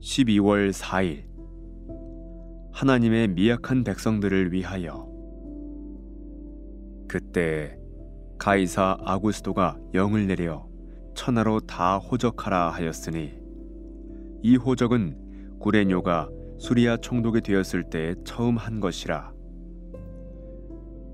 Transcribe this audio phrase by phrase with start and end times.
[0.00, 1.24] 12월 4일.
[2.72, 5.08] 하나님의 미약한 백성들을 위하여.
[7.08, 7.78] 그때
[8.38, 10.66] 가이사 아구스도가 영을 내려
[11.14, 13.32] 천하로 다 호적하라 하였으니
[14.42, 16.28] 이 호적은 구레뇨가
[16.58, 19.32] 수리아 총독이 되었을 때 처음 한 것이라.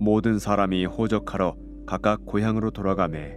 [0.00, 1.54] 모든 사람이 호적하러
[1.86, 3.36] 각각 고향으로 돌아가매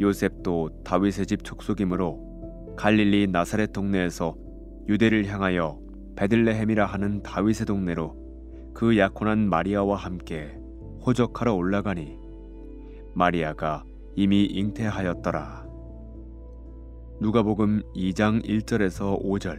[0.00, 4.45] 요셉도 다윗의 집 족속이므로 갈릴리 나사렛 동네에서
[4.88, 5.78] 유대를 향하여
[6.16, 10.58] 베들레헴이라 하는 다윗의 동네로 그 약혼한 마리아와 함께
[11.04, 12.18] 호적하러 올라가니
[13.14, 15.66] 마리아가 이미 잉태하였더라.
[17.20, 19.58] 누가복음 2장 1절에서 5절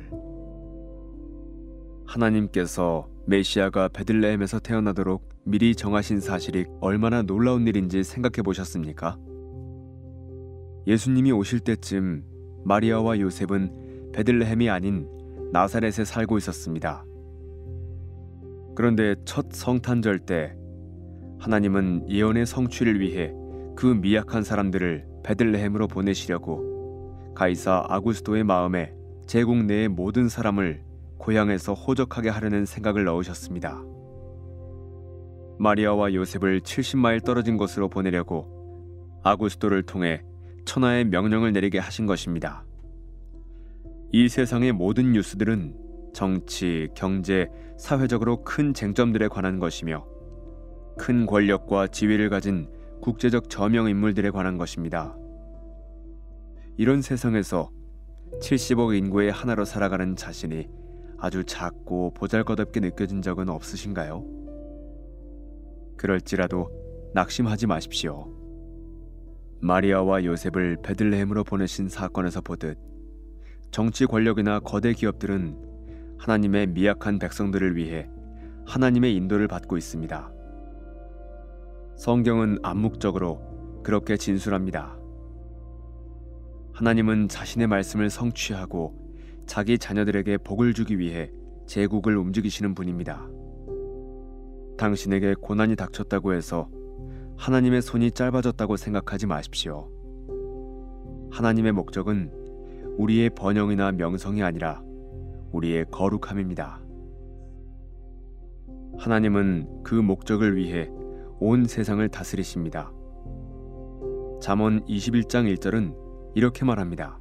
[2.06, 9.18] 하나님께서 메시아가 베들레헴에서 태어나도록 미리 정하신 사실이 얼마나 놀라운 일인지 생각해 보셨습니까?
[10.86, 12.24] 예수님이 오실 때쯤
[12.64, 15.17] 마리아와 요셉은 베들레헴이 아닌
[15.52, 17.04] 나사렛에 살고 있었습니다.
[18.76, 20.56] 그런데 첫 성탄절 때
[21.40, 23.34] 하나님은 예언의 성취를 위해
[23.76, 28.94] 그 미약한 사람들을 베들레헴으로 보내시려고 가이사 아구스도의 마음에
[29.26, 30.84] 제국 내의 모든 사람을
[31.18, 33.84] 고향에서 호적하게 하려는 생각을 넣으셨습니다.
[35.60, 40.24] 마리아와 요셉을 70마일 떨어진 곳으로 보내려고 아구스도를 통해
[40.66, 42.67] 천하의 명령을 내리게 하신 것입니다.
[44.12, 45.76] 이 세상의 모든 뉴스들은
[46.14, 50.08] 정치, 경제, 사회적으로 큰 쟁점들에 관한 것이며
[50.98, 52.70] 큰 권력과 지위를 가진
[53.02, 55.16] 국제적 저명 인물들에 관한 것입니다.
[56.78, 57.70] 이런 세상에서
[58.42, 60.70] 70억 인구의 하나로 살아가는 자신이
[61.18, 64.24] 아주 작고 보잘것없게 느껴진 적은 없으신가요?
[65.98, 66.70] 그럴지라도
[67.14, 68.34] 낙심하지 마십시오.
[69.60, 72.78] 마리아와 요셉을 베들레헴으로 보내신 사건에서 보듯
[73.72, 75.58] 정치 권력이나 거대 기업들은
[76.18, 78.10] 하나님의 미약한 백성들을 위해
[78.66, 80.32] 하나님의 인도를 받고 있습니다.
[81.96, 84.98] 성경은 암묵적으로 그렇게 진술합니다.
[86.74, 88.94] 하나님은 자신의 말씀을 성취하고
[89.46, 91.32] 자기 자녀들에게 복을 주기 위해
[91.66, 93.28] 제국을 움직이시는 분입니다.
[94.78, 96.70] 당신에게 고난이 닥쳤다고 해서
[97.38, 99.90] 하나님의 손이 짧아졌다고 생각하지 마십시오.
[101.32, 102.47] 하나님의 목적은
[102.98, 104.82] 우리의 번영이나 명성이 아니라
[105.52, 106.82] 우리의 거룩함입니다.
[108.98, 110.90] 하나님은 그 목적을 위해
[111.40, 112.92] 온 세상을 다스리십니다.
[114.42, 115.96] 잠언 21장 1절은
[116.36, 117.20] 이렇게 말합니다.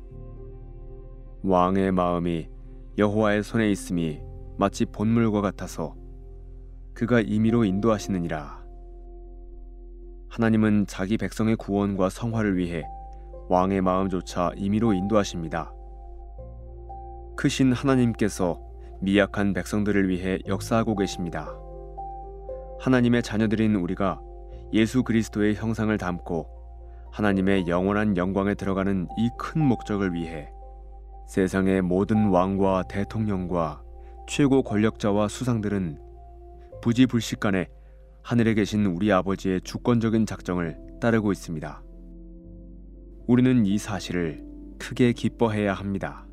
[1.43, 2.49] 왕의 마음이
[2.99, 4.21] 여호와의 손에 있음이
[4.59, 5.95] 마치 본물과 같아서
[6.95, 8.65] 그가 임의로 인도하시느니라.
[10.29, 12.85] 하나님은 자기 백성의 구원과 성화를 위해
[13.49, 15.73] 왕의 마음조차 임의로 인도하십니다.
[17.37, 18.61] 크신 하나님께서
[19.01, 21.55] 미약한 백성들을 위해 역사하고 계십니다.
[22.81, 24.21] 하나님의 자녀들인 우리가
[24.73, 26.49] 예수 그리스도의 형상을 담고
[27.13, 30.51] 하나님의 영원한 영광에 들어가는 이 큰 목적을 위해
[31.29, 33.83] 세상의 모든 왕과 대통령과
[34.29, 36.01] 최고 권력자와 수상들은
[36.83, 37.69] 부지불식간에
[38.23, 41.83] 하늘에 계신 우리 아버지의 주권적인 작정을 따르고 있습니다.
[43.27, 44.45] 우리는 이 사실을
[44.79, 46.26] 크게 기뻐해야 합니다.